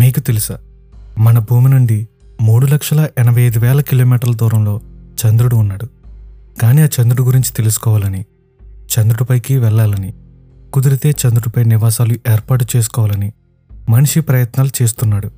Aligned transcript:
మీకు 0.00 0.20
తెలుసా? 0.20 0.58
మన 1.18 1.38
భూమి 1.38 1.70
నుండి 1.70 2.08
మూడు 2.40 2.66
లక్షల 2.66 3.08
ఎనభై 3.18 3.42
ఐదు 3.42 3.58
వేల 3.58 3.80
కిలోమీటర్ల 3.80 4.34
దూరంలో 4.34 4.80
చంద్రుడు 4.94 5.56
ఉన్నాడు. 5.56 5.88
కానీ 6.62 6.82
ఆ 6.82 6.84
చంద్రుడి 6.84 7.22
గురించి 7.22 7.52
తెలుసుకోవాలని 7.56 8.24
చంద్రుడిపైకి 8.64 9.56
వెళ్ళాలని 9.58 10.14
కుదిరితే 10.72 11.10
చంద్రుడిపై 11.10 11.64
నివాసాలు 11.64 12.14
ఏర్పాటు 12.32 12.66
చేసుకోవాలని 12.76 13.32
మనిషి 13.88 14.20
ప్రయత్నాలు 14.20 14.70
చేస్తున్నాడు. 14.82 15.30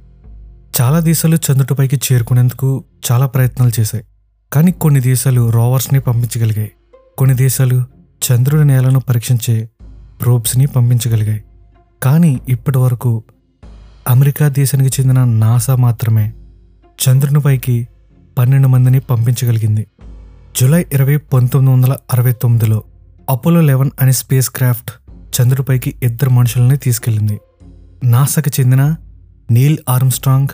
చాలా 0.81 1.01
దేశాలు 1.01 1.37
చంద్రుడిపైకి 1.37 2.01
చేరుకునేందుకు 2.13 2.85
చాలా 3.13 3.27
ప్రయత్నాలు 3.27 3.81
చేశాయి. 3.81 4.05
కానీ 4.53 4.73
కొన్ని 4.73 5.01
దేశాలు 5.01 5.51
రోవర్స్ని 5.51 6.01
పంపించగలిగాయి. 6.01 6.73
కొన్ని 7.19 7.37
దేశాలు 7.37 7.85
చంద్రుడి 8.33 8.65
నేలను 8.65 9.01
పరీక్షించే 9.01 9.71
ప్రోబ్స్ని 10.21 10.67
పంపించగలిగాయి. 10.67 11.45
కానీ 12.03 12.41
ఇప్పటి 12.49 12.79
వరకు 12.79 13.25
అమెరికా 14.09 14.49
దేశానికి 14.49 15.03
చెందిన 15.03 15.25
నాసా 15.25 15.77
మాత్రమే 15.77 16.33
చంద్రునిపైకి 17.09 17.89
పన్నెండు 18.39 18.69
మందిని 18.69 19.01
పంపించగలిగింది. 19.01 19.87
జూలై 20.61 20.87
ఇరవై 20.93 21.17
పంతొమ్మిది 21.17 21.77
వందల 21.77 21.97
అరవై 22.13 22.33
తొమ్మిదిలో 22.33 22.83
అపోలో 23.31 23.61
లెవెన్ 23.61 23.91
అనే 24.01 24.13
స్పేస్ 24.13 24.51
క్రాఫ్ట్ 24.51 24.91
చంద్రుడిపైకి 25.11 25.95
ఇద్దరు 26.03 26.31
మనుషుల్ని 26.31 26.77
తీసుకెళ్ళింది. 26.77 27.41
నాసాకి 28.05 28.51
చెందిన 28.61 28.97
నీల్ 29.51 29.79
ఆర్మ్స్ట్రాంగ్ 29.89 30.49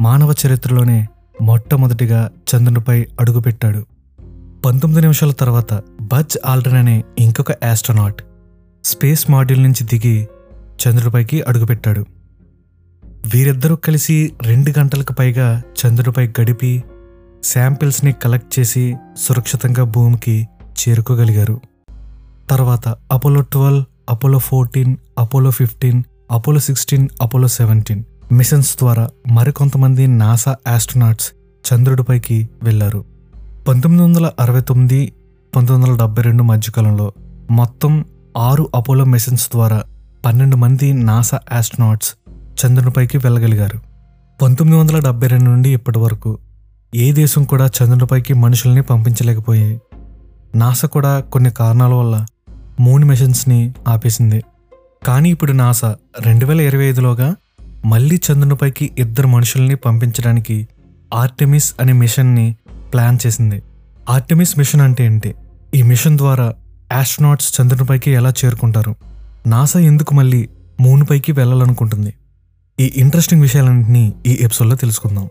మానవ 0.00 0.34
చరిత్రలోనే 0.46 1.08
మొట్టమొదటిగా 1.42 2.30
చంద్రునిపై 2.54 3.06
అడుగుపెట్టాడు. 3.20 3.86
పంతొమ్మిది 4.66 5.00
నిమిషాల 5.00 5.30
తర్వాత 5.30 5.82
బజ్ 6.00 6.38
ఆల్డన్ 6.46 6.76
అనే 6.76 7.04
ఇంకొక 7.18 7.64
ఆస్ట్రోనాట్ 7.64 8.22
స్పేస్ 8.84 9.30
మాడ్యూల్ 9.30 9.62
నుంచి 9.62 9.84
దిగి 9.84 10.28
చంద్రుడిపైకి 10.86 11.42
అడుగుపెట్టాడు. 11.42 12.06
వీరిద్దరూ 13.34 13.76
కలిసి 13.76 14.32
రెండు 14.42 14.70
గంటలకు 14.78 15.12
పైగా 15.12 15.62
చంద్రుడిపై 15.80 16.28
గడిపి 16.28 16.84
శాంపిల్స్ని 17.44 18.12
కలెక్ట్ 18.12 18.58
చేసి 18.58 18.96
సురక్షితంగా 19.18 19.84
భూమికి 19.84 20.48
చేరుకోగలిగారు. 20.80 21.60
తర్వాత 22.50 22.88
Apollo 23.12 23.40
twelve 23.40 23.84
Apollo 24.08 24.38
fourteen 24.38 24.96
Apollo 25.18 25.50
fifteen 25.50 26.02
Apollo 26.30 26.60
sixteen 26.60 27.08
Apollo 27.22 27.48
seventeen 27.48 28.02
missions 28.32 28.76
ద్వారా 28.76 29.08
మరికొంతమంది 29.30 30.06
నాసా 30.06 30.56
ఆస్ట్రోనాట్స్ 30.68 31.28
చంద్రుడిపైకి 31.64 32.48
వెళ్ళారు 32.62 33.04
పంతొమ్మిది 33.68 34.04
వందల 34.04 34.32
అరవై 34.40 34.60
తొమ్మిది 34.60 35.12
పంతొమ్మిది 35.56 35.90
వందల 35.90 36.04
డెబ్బై 36.04 36.22
రెండు 36.22 36.42
మధ్యకాలంలో 36.42 37.12
మొత్తం 37.50 37.92
ఆరు 38.36 38.70
అపోలో 38.74 39.04
మిషన్స్ 39.04 39.48
ద్వారా 39.48 39.78
పన్నెండు 40.26 40.56
మంది 40.56 40.92
నాసా 40.92 41.40
ఆస్ట్రోనాట్స్ 41.52 42.10
చంద్రునిపైకి 42.64 43.18
వెళ్ళగలిగారు. 43.18 43.80
పంతొమ్మిది 44.42 44.80
వందల 44.80 44.98
డెబ్బై 44.98 45.26
రెండు 45.26 45.50
నుండి 45.50 45.68
ఇప్పటి 45.68 45.98
వరకు 45.98 46.38
ఏ 46.94 47.12
దేశం 47.12 47.44
కూడా 47.44 47.66
చంద్రునిపైకి 47.66 48.34
మనుషుల్ని 48.34 48.82
పంపించలేకపోయాయి. 48.82 49.80
నాసా 50.54 50.88
కూడా 50.88 51.20
కొన్ని 51.20 51.50
కారణాల 51.50 51.94
వల్ల 51.94 52.26
మూన్ 52.80 53.04
మిషన్స్ని 53.04 53.74
ఆపేసింది. 53.88 54.42
కానీ 55.06 55.30
ఇప్పుడు 55.30 55.52
నాసా 55.52 55.96
రెండు 56.20 56.46
వేల 56.46 56.60
ఇరవై 56.60 56.84
ఐదులోగా 56.84 57.34
మళ్ళీ 57.84 58.16
చంద్రునిపైకి 58.16 58.90
ఇద్దరు 58.98 59.26
మనుషుల్ని 59.26 59.74
పంపించడానికి 59.74 60.68
ఆర్టెమిస్ 61.14 61.74
అనే 61.80 61.92
మిషన్ని 61.92 62.56
ప్లాన్ 62.92 63.18
చేసింది. 63.26 63.62
ఆర్టెమిస్ 64.10 64.58
మిషన్ 64.58 64.80
అంటే 64.80 65.04
ఏంటి? 65.04 65.34
ఈ 65.74 65.82
మిషన్ 65.82 66.18
ద్వారా 66.18 66.54
ఆస్ట్రోనాట్స్ 66.92 67.60
చంద్రునిపైకి 67.60 68.10
ఎలా 68.10 68.32
చేరుకుంటారు? 68.44 68.94
నాసా 69.46 69.80
ఎందుకు 69.80 70.14
మళ్ళీ 70.14 70.48
మూన్పైకి 70.80 71.32
వెళ్ళాలనుకుంటుంది? 71.32 72.14
ఈ 72.80 72.92
ఇంట్రెస్టింగ్ 72.96 73.42
విషయాలన్నింటినీ 73.42 74.14
ఈ 74.26 74.38
ఎపిసోడ్లో 74.40 74.76
తెలుసుకుందాం. 74.76 75.28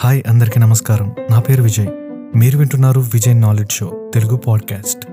హాయ్ 0.00 0.22
అందరికీ 0.28 0.60
నమస్కారం. 0.60 1.14
నా 1.30 1.40
పేరు 1.40 1.62
విజయ్. 1.62 1.86
మీరు 2.38 2.58
వింటున్నారు 2.58 3.00
Vijay 3.00 3.40
knowledge 3.40 3.72
show 3.72 4.10
Telugu 4.14 4.36
podcast 4.36 5.06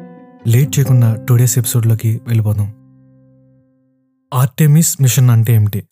late 0.47 0.79
చేయకుండా 0.79 1.25
టుడేస్ 1.29 1.57
ఎపిసోడ్లోకి 1.57 2.22
వెళ్ళిపోదాం. 2.28 2.67
ఆర్టెమిస్ 4.34 5.01
మిషన్ 5.01 5.29
అంటే 5.29 5.53
ఏమిటి? 5.53 5.84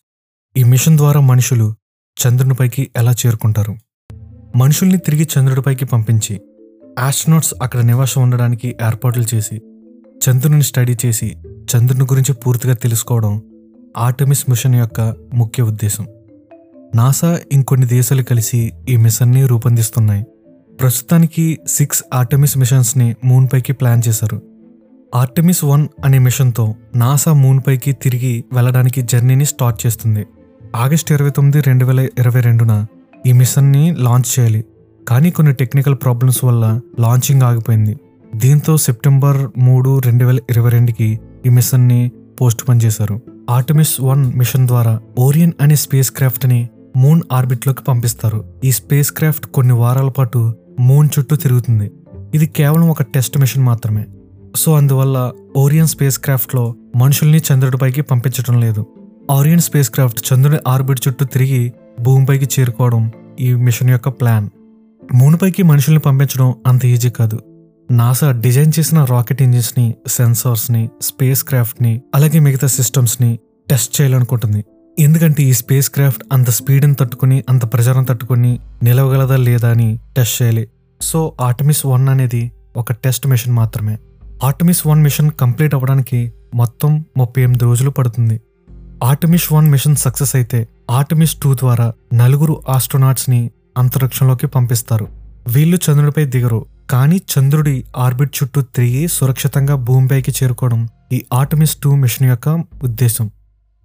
ఈ 0.56 0.64
మిషన్ 0.64 0.96
ద్వారా 0.96 1.20
మనుషులు 1.20 1.74
చంద్రునిపైకి 2.26 2.90
ఎలా 2.96 3.12
చేరుకుంటారు? 3.12 3.76
మనుషుల్ని 4.56 4.98
తిరిగి 4.98 5.28
చంద్రుడిపైకి 5.38 5.84
పంపించి 5.84 6.40
ఆస్ట్రోనాట్స్ 6.98 7.54
అక్కడ 7.62 7.80
నివాసం 7.80 8.22
ఉండడానికి 8.22 8.68
ఏర్పాట్లు 8.68 9.24
చేసి 9.34 9.60
చంద్రుని 10.24 10.62
స్టడీ 10.62 10.96
చేసి 11.06 11.36
చంద్రుని 11.44 12.04
గురించి 12.04 12.34
పూర్తిగా 12.34 12.74
తెలుసుకోవడం 12.74 13.42
ఆర్టమిస్ 13.98 14.50
మిషన్ 14.50 14.74
యొక్క 14.74 15.14
ముఖ్య 15.34 15.62
ఉద్దేశం. 15.62 16.06
నాసా 16.94 17.38
ఇంకొన్ని 17.52 17.86
దేశాలు 17.86 18.22
కలిసి 18.22 18.72
ఈ 18.88 18.96
మిషన్ని 18.96 19.46
రూపొందిస్తున్నాయి. 19.46 20.24
ప్రస్తుతానికి 20.80 21.58
సిక్స్ 21.66 22.04
ఆర్టమిస్ 22.14 22.58
మిషన్స్ని 22.58 23.14
మూన్పైకి 23.24 23.72
ప్లాన్ 23.72 24.02
చేశారు. 24.08 24.42
ఆర్టమిస్ 25.14 25.64
వన్ 25.64 25.88
అనే 26.04 26.18
మిషన్తో 26.18 26.74
నాసా 26.96 27.32
మూన్పైకి 27.32 27.92
తిరిగి 27.92 28.44
వెళ్ళడానికి 28.52 29.02
జర్నీని 29.02 29.44
స్టార్ట్ 29.44 29.86
చేస్తుంది. 29.86 30.26
ఆగస్టు 30.76 31.14
ఇరవై 31.14 31.30
తొమ్మిది 31.30 31.60
రెండు 31.60 31.84
వేల 31.84 32.00
ఇరవై 32.00 32.40
రెండున 32.40 32.86
ఈ 33.26 33.32
మిషన్ని 33.32 33.94
లాంచ్ 33.94 34.40
చేయాలి. 34.40 34.64
కానీ 35.08 35.30
కొన్ని 35.30 35.52
టెక్నికల్ 35.54 35.94
ప్రాబ్లమ్స్ 35.94 36.44
వల్ల 36.44 36.80
లాంచింగ్ 37.00 37.42
ఆగిపోయింది. 37.42 37.96
దీంతో 38.36 38.76
సెప్టెంబర్ 38.76 39.50
మూడు 39.58 39.98
రెండు 39.98 40.24
వేల 40.24 40.38
ఇరవై 40.50 40.70
రెండుకి 40.70 41.20
ఈ 41.46 41.48
మిషన్ని 41.48 42.10
పోస్ట్ 42.40 42.68
పోన్ 42.68 42.80
చేశారు. 42.84 43.20
ఆర్టమిస్ 43.50 44.00
వన్ 44.00 44.32
మిషన్ 44.34 44.66
ద్వారా 44.66 45.00
ఓరియన్ 45.18 45.52
అనే 45.60 45.76
స్పేస్ 45.76 46.10
క్రాఫ్ట్ని 46.10 46.68
మూన్ 46.96 47.22
ఆర్బిట్లోకి 47.32 47.82
పంపిస్తారు. 47.82 48.44
ఈ 48.64 48.72
స్పేస్ 48.72 49.12
క్రాఫ్ట్ 49.12 49.46
కొన్ని 49.46 49.74
వారాల 49.74 50.08
పాటు 50.08 50.54
మూన్ 50.80 51.08
చుట్టూ 51.18 51.36
తిరుగుతుంది. 51.36 51.90
ఇది 52.34 52.46
కేవలం 52.46 52.88
ఒక 52.88 53.02
టెస్ట్ 53.02 53.38
మిషన్ 53.38 53.62
మాత్రమే. 53.62 54.06
సో 54.56 54.76
అందువల్ల 54.76 55.32
ఓరియన్ 55.56 55.86
స్పేస్ 55.86 56.18
క్రాఫ్ట్లో 56.18 56.74
మనుషుల్ని 56.96 57.40
చంద్రుడిపైకి 57.52 58.00
పంపించడం 58.00 58.60
లేదు. 58.60 58.86
ఆరియన్ 59.30 59.60
స్పేస్ 59.60 59.90
క్రాఫ్ట్ 59.90 60.32
చంద్రుడి 60.32 60.58
ఆర్బిట్ 60.68 61.08
చుట్టూ 61.08 61.24
తిరిగి 61.24 61.72
భూమిపైకి 62.00 62.60
చేరుకోవడం 62.60 63.10
ఈ 63.40 63.54
మిషన్ 63.54 63.90
యొక్క 63.90 64.08
ప్లాన్. 64.08 64.48
మూనుపైకి 65.14 65.62
మనుషుల్ని 65.62 66.00
పంపించడం 66.00 66.54
అంత 66.66 66.86
ఈజీ 66.86 67.10
కాదు. 67.10 67.40
నాసా 67.90 68.30
డిజైన్ 68.30 68.72
చేసిన 68.78 69.04
రాకెట్ 69.04 69.42
ఇంజిన్స్ని 69.42 69.94
సెన్సార్స్ని 70.06 70.88
స్పేస్ 71.02 71.44
క్రాఫ్ట్ని 71.44 72.02
అలాగే 72.14 72.38
మిగతా 72.38 72.66
సిస్టమ్స్ని 72.66 73.38
టెస్ట్ 73.70 74.00
చేయాలనుకుంటుంది. 74.00 74.64
ఎందుకంటే 74.98 75.42
ఈ 75.42 75.52
స్పేస్ 75.52 75.90
క్రాఫ్ట్ 75.90 76.22
అంత 76.32 76.50
స్పీడ్ని 76.50 76.94
తట్టుకుని 76.94 77.44
అంత 77.48 77.72
ప్రెజర్ని 77.72 78.04
తట్టుకుని 78.04 78.60
నిలవగలదా 78.82 79.36
లేదా 79.36 79.70
అని 79.70 79.98
టెస్ట్ 80.16 80.42
చేయాలి. 80.42 80.68
సో 81.00 81.32
ఆర్టమిస్ 81.40 81.86
వన్ 81.86 82.08
అనేది 82.08 82.52
ఒక 82.76 82.92
టెస్ట్ 82.92 83.26
మిషన్ 83.26 83.52
మాత్రమే. 83.52 83.98
ఆర్టమిస్ 84.44 84.86
వన్ 84.86 85.02
మిషన్ 85.02 85.30
కంప్లీట్ 85.30 85.74
అవ్వడానికి 85.74 86.32
మొత్తం 86.54 87.04
ముప్పై 87.16 87.42
ఎనిమిది 87.42 87.64
రోజులు 87.64 87.90
పడుతుంది. 87.90 88.40
ఆర్టమిస్ 89.04 89.52
వన్ 89.52 89.70
మిషన్ 89.70 89.96
సక్సెస్ 89.96 90.36
అయితే 90.36 90.68
ఆర్టమిస్ 90.90 91.34
టూ 91.42 91.54
ద్వారా 91.54 91.92
నలుగురు 92.14 92.62
ఆస్ట్రోనాట్స్ని 92.68 93.50
అంతరిక్షంలోకి 93.78 94.46
పంపిస్తారు. 94.46 95.08
వీళ్ళు 95.48 95.78
చంద్రుడిపై 95.90 96.24
దిగరు. 96.24 96.66
కానీ 96.90 97.16
చంద్రుడి 97.32 97.84
ఆర్బిట్ 97.96 98.36
చుట్టూ 98.36 98.60
తిరిగి 98.60 99.08
సురక్షితంగా 99.08 99.74
భూమిపైకి 99.74 100.32
చేరుకోవడం 100.38 100.88
ఈ 101.12 101.18
ఆర్టమిస్ 101.32 101.76
టూ 101.76 101.94
మిషన్ 101.94 102.28
యొక్క 102.28 102.48
ఉద్దేశం. 102.82 103.30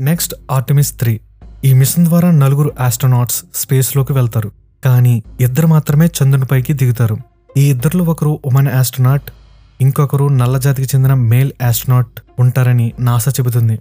Next 0.02 0.34
Artemis 0.52 0.92
three. 1.00 1.20
ఈ 1.66 1.74
మిషన్ 1.74 2.06
ద్వారా 2.06 2.32
నలుగురు 2.32 2.72
ఆస్ట్రోనాట్స్ 2.80 3.44
స్పేస్లోకి 3.56 4.14
వెళ్తారు 4.14 4.52
కానీ 4.86 5.24
ఇద్దరు 5.42 5.68
మాత్రమే 5.68 6.06
చంద్రునిపైకి 6.06 6.74
దిగుతారు. 6.74 7.18
ఈ 7.58 7.64
ఇద్దరిలో 7.70 8.04
ఒకరు 8.04 8.40
ఉమెన్ 8.46 8.68
ఆస్ట్రోనాట్ 8.68 9.32
ఇంకొకరు 9.82 10.26
నల్ల 10.28 10.58
జాతికి 10.58 10.88
చెందిన 10.96 11.14
మేల్ 11.14 11.52
ఆస్ట్రోనాట్ 11.64 12.22
ఉంటారని 12.40 12.94
నాసా 13.00 13.32
చెబుతుంది. 13.32 13.80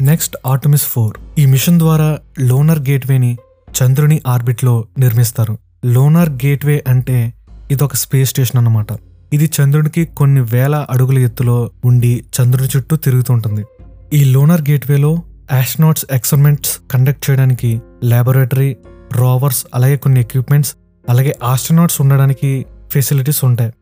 Next 0.00 0.36
Artemis 0.46 0.82
four. 0.82 1.16
ఈ 1.38 1.46
మిషన్ 1.46 1.78
ద్వారా 1.78 2.18
లోనర్ 2.40 2.78
గేట్వేని 2.78 3.32
చంద్రుని 3.78 4.22
ఆర్బిట్లో 4.26 4.84
నిర్మిస్తారు. 4.98 5.58
లోనార్ 5.84 6.30
గేట్వే 6.30 6.84
అంటే 6.88 7.32
ఇదొక 7.70 7.94
స్పేస్ 7.94 8.30
స్టేషన్ 8.30 8.58
అన్నమాట. 8.58 8.86
ఇది 9.32 9.50
చంద్రుడికి 9.56 10.04
కొన్ని 10.04 10.40
వేల 10.40 10.86
అడుగుల 10.90 11.18
ఎత్తులో 11.18 11.70
ఉండి 11.84 12.24
చంద్రుడి 12.36 12.68
చుట్టూ 12.76 12.96
తిరుగుతుంటుంది 12.96 13.64
ఈ 14.12 14.24
లోనర్ 14.24 14.62
గేట్వేలో 14.70 15.22
ఆస్ట్రోనాట్స్ 15.52 16.06
ఎక్స్పెరిమెంట్స్ 16.10 16.78
కండక్ట్ 16.90 17.30
చేయడానికి 17.30 17.80
లాబొరేటరీ 18.04 18.76
రోవర్స్ 19.12 19.66
అలాగే 19.74 19.96
కొన్ని 19.96 20.20
ఎక్విప్మెంట్స్ 20.20 20.74
అలాగే 21.08 21.36
ఆస్ట్రోనాట్స్ 21.44 22.00
ఉండడానికి 22.00 22.66
ఫెసిలిటీస్ 22.92 23.44
ఉంటాయి. 23.44 23.72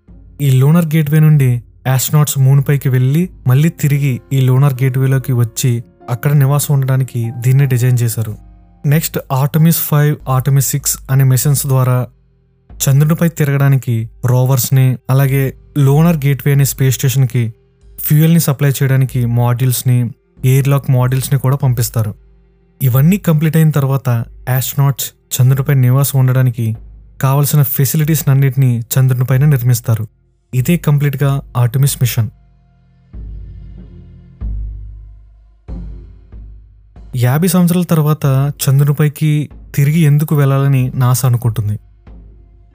ఈ 0.40 0.50
లోనర్ 0.50 0.87
గేట్వే 0.87 1.19
నుండి 1.19 1.62
ఆస్ట్రోనాట్స్ 1.87 2.38
మూన్ 2.38 2.62
పైకి 2.69 2.88
వెళ్ళి 2.88 3.31
మళ్ళీ 3.46 3.69
తిరిగి 3.69 4.20
ఈ 4.32 4.40
లోనర్ 4.40 4.75
గేట్వేలోకి 4.82 5.32
వచ్చి 5.32 5.85
అక్కడ 6.11 6.32
నివాసం 6.32 6.75
ఉండడానికి 6.75 7.32
దీన్ని 7.37 7.67
డిజైన్ 7.67 7.99
చేశారు. 8.02 8.37
Next 8.87 9.19
Artemis 9.32 9.76
five 9.76 10.17
Artemis 10.29 10.67
six 10.67 10.99
అనే 11.11 11.25
మిషన్స్ 11.25 11.67
ద్వారా 11.67 12.06
చంద్రునిపై 12.78 13.28
తిరగడానికి 13.28 14.10
రోవర్స్ని 14.26 14.96
అలాగే 15.10 15.54
లోనర్ 15.78 16.16
గేట్వే 16.16 16.52
అనే 16.52 16.64
స్పేస్ 16.64 16.96
స్టేషన్కి 16.96 17.54
ఫ్యూయల్ని 17.98 18.40
సప్లై 18.40 18.70
చేయడానికి 18.70 19.26
మాడ్యూల్స్ని 19.26 20.10
ఎయిర్లాక్ 20.44 20.90
మాడ్యూల్స్ని 20.90 21.40
కూడా 21.40 21.56
పంపిస్తారు. 21.56 22.14
ఇవన్నీ 22.82 23.16
కంప్లీట్ 23.16 23.56
అయిన 23.56 23.70
తర్వాత 23.70 24.08
ఆస్ట్రోనాట్స్ 24.50 25.12
చంద్రుడిపై 25.40 25.75
నివాసం 25.75 26.19
ఉండడానికి 26.19 26.76
కావలసిన 27.22 27.62
ఫెసిలిటీస్ 27.62 28.28
అన్నింటినీ 28.28 28.82
చంద్రునిపైన 28.98 29.44
నిర్మిస్తారు. 29.44 30.08
ఇదే 30.54 30.76
కంప్లీట్గా 30.76 31.40
ఆటోమిస్ 31.56 31.98
మిషన్. 32.02 32.30
యాభై 37.16 37.46
సంవత్సరాల 37.46 37.84
తర్వాత 37.84 38.52
చంద్రునిపైకి 38.69 39.48
తిరిగి 39.75 40.00
ఎందుకు 40.00 40.34
వెళ్ళాలని 40.34 40.92
నాసా 40.94 41.28
అనుకుంటుంది. 41.28 41.78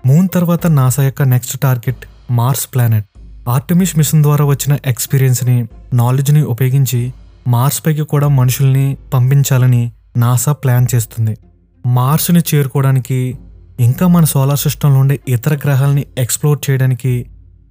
మూన్ 0.05 0.29
తర్వాత 0.33 0.67
నాసా 0.67 1.03
యొక్క 1.03 1.21
next 1.21 1.59
target 1.59 2.05
Mars 2.31 2.67
planet 2.73 3.05
Artemis 3.50 3.97
mission 3.97 4.23
ద్వారా 4.23 4.45
వచ్చిన 4.45 4.77
ఎక్స్పీరియన్స్ని 4.85 5.67
నాలెడ్జ్ని 5.94 6.41
ఉపయోగించి 6.44 7.13
మార్స్ 7.47 7.85
పైకి 7.85 8.01
కూడా 8.01 8.27
మనుషుల్ని 8.27 8.97
పంపించాలని 9.13 9.91
నాసా 10.17 10.51
ప్లాన్ 10.51 10.88
చేస్తుంది. 10.95 11.38
మార్స్ని 11.85 12.41
చేరుకోవడానికి 12.53 13.38
ఇంకా 13.79 14.07
మన 14.07 14.23
సోలార్ 14.23 14.59
సిస్టంలో 14.59 15.00
ఉండే 15.00 15.19
ఇతర 15.27 15.53
గ్రహాలని 15.55 16.05
ఎక్స్ప్లోర్ 16.17 16.59
చేయడానికి 16.69 17.25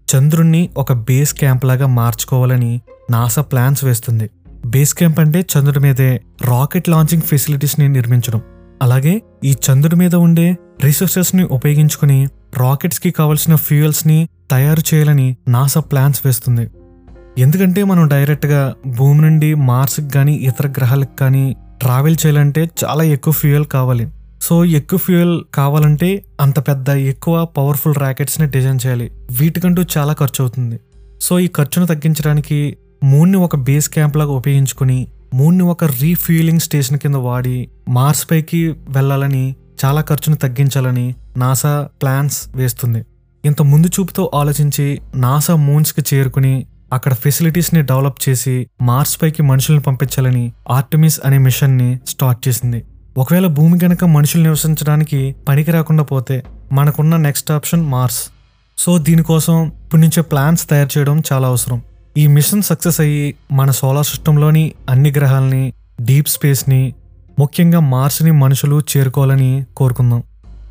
చంద్రుణ్ణి 0.09 0.71
ఒక 0.77 0.93
బేస్ 0.93 1.35
క్యాంప్ 1.35 1.65
లాగా 1.65 1.87
మార్చుకోవాలని 1.87 2.81
నాసా 3.11 3.43
ప్లాన్స్ 3.43 3.85
వేస్తుంది. 3.85 4.31
బేస్ 4.67 4.95
క్యాంప్ 4.95 5.21
అంటే 5.21 5.41
చంద్రుడి 5.41 5.81
మీదే 5.81 6.21
రాకెట్ 6.45 6.89
లాంచింగ్ 6.89 7.23
ఫెసిలిటీస్ని 7.23 7.89
నిర్మించడం. 7.89 8.43
అలాగే 8.83 9.23
ఈ 9.45 9.55
చంద్రుడి 9.67 9.97
మీద 9.97 10.15
ఉండే 10.15 10.47
రిసోర్సెస్ని 10.85 11.45
ఉపయోగించుకుని 11.45 12.29
రాకెట్స్కి 12.59 13.11
కావలసిన 13.11 13.55
ఫ్యూయల్స్ని 13.55 14.29
తయారు 14.51 14.83
చేయాలని 14.89 15.37
నాసా 15.49 15.81
ప్లాన్స్ 15.81 16.21
వేస్తుంది. 16.27 16.65
ఎందుకంటే 17.39 17.85
మనం 17.85 18.09
డైరెక్ట్గా 18.09 18.75
భూమి 18.87 19.21
నుండి 19.21 19.55
మార్స్కి 19.55 20.09
కానీ 20.09 20.35
ఇతర 20.49 20.67
గ్రహాలకు 20.69 21.17
కానీ 21.19 21.57
ట్రావెల్ 21.81 22.17
చేయాలంటే 22.27 22.63
చాలా 22.85 23.05
ఎక్కువ 23.05 23.33
ఫ్యూయల్ 23.33 23.65
కావాలి. 23.67 24.07
సో 24.43 24.65
ఎక్కువ 24.65 24.99
ఫ్యూయల్ 24.99 25.35
కావాలంటే 25.55 26.23
అంత 26.41 26.59
పెద్ద 26.69 26.89
ఎక్కువ 26.89 27.45
పవర్ఫుల్ 27.57 27.95
ర్యాకెట్స్ని 27.95 28.47
డిజైన్ 28.47 28.81
చేయాలి. 28.87 29.11
వీటికంటూ 29.33 29.83
చాలా 29.97 30.13
ఖర్చు 30.13 30.41
అవుతుంది 30.45 30.79
సో 31.21 31.39
ఈ 31.39 31.49
ఖర్చును 31.57 31.87
తగ్గించడానికి 31.87 32.77
మూన్ని 33.05 33.39
ఒక 33.39 33.57
బేస్ 33.57 33.89
క్యాంప్ 33.89 34.17
లాగా 34.17 34.33
ఉపయోగించుకుని 34.33 34.99
మూన్ని 35.35 35.63
ఒక 35.63 35.85
రీఫ్యూలింగ్ 35.85 36.61
స్టేషన్ 36.61 36.99
కింద 36.99 37.15
వాడి 37.15 37.69
మార్స్ 37.89 38.31
పైకి 38.31 38.75
వెళ్ళాలని 38.89 39.57
చాలా 39.85 40.01
ఖర్చును 40.01 40.37
తగ్గించాలని 40.37 41.15
నాసా 41.37 41.89
ప్లాన్స్ 42.03 42.49
వేస్తుంది. 42.55 43.05
ఇంత 43.45 43.63
ముందు 43.63 43.87
చూపుతో 43.87 44.31
ఆలోచించి 44.35 45.01
నాసా 45.15 45.57
మూన్స్కి 45.57 46.03
చేరుకుని 46.15 46.67
అక్కడ 46.93 47.15
ఫెసిలిటీస్ని 47.15 47.83
డెవలప్ 47.83 48.29
చేసి 48.29 48.67
మార్స్ 48.83 49.23
పైకి 49.23 49.43
మనుషుల్ని 49.43 49.83
పంపించాలని 49.83 50.53
ఆర్టమిస్ 50.71 51.21
అనే 51.25 51.39
మిషన్ని 51.39 52.01
స్టార్ట్ 52.09 52.49
చేసింది. 52.49 52.85
ఒకవేళ 53.17 53.47
భూమి 53.47 53.79
గనక 53.85 54.05
మనుషులు 54.05 54.43
నివసించడానికి 54.43 55.37
పనికి 55.49 55.71
రాకుండా 55.71 56.05
పోతే 56.05 56.43
మనకున్న 56.73 57.17
నెక్స్ట్ 57.17 57.53
ఆప్షన్ 57.53 57.87
మార్స్. 57.87 58.21
సో 58.79 58.99
దీనికోసం 58.99 59.73
ఇప్పటి 59.85 60.03
నుంచే 60.03 60.23
ప్లాన్స్ 60.23 60.69
తయారు 60.69 60.99
చేయడం 60.99 61.23
చాలా 61.33 61.49
అవసరం. 61.49 61.83
ఈ 62.17 62.27
మిషన్ 62.27 62.63
సక్సెస్ 62.63 63.01
అయ్యి 63.01 63.35
మన 63.53 63.71
సోలార్ 63.71 64.07
సిస్టంలోని 64.07 64.73
అన్ని 64.89 65.11
గ్రహాలని 65.11 65.73
డీప్ 66.01 66.29
స్పేస్ని 66.29 66.95
ముఖ్యంగా 67.39 67.81
మార్స్ని 67.81 68.31
మనుషులు 68.31 68.83
చేరుకోవాలని 68.97 69.65
కోరుకుందాం. 69.77 70.23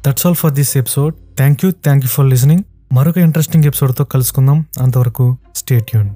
That's 0.07 0.27
all 0.27 0.35
for 0.35 0.51
this 0.51 0.77
episode 0.77 1.13
thank 1.37 1.65
you 1.65 1.71
thank 1.71 2.05
you 2.05 2.09
for 2.09 2.25
listening 2.25 2.63
మరొక 2.93 3.17
ఇంట్రెస్టింగ్ 3.17 3.65
ఎపిసోడ్తో 3.65 4.03
కలుసుకుందాం. 4.03 4.65
అంతవరకు 4.81 5.37
స్టేట్ 5.55 5.95
యూన్ 5.95 6.09